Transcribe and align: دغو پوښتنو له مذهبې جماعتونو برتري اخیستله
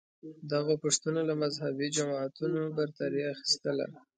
دغو 0.51 0.73
پوښتنو 0.83 1.21
له 1.29 1.33
مذهبې 1.41 1.87
جماعتونو 1.97 2.61
برتري 2.77 3.21
اخیستله 3.33 3.85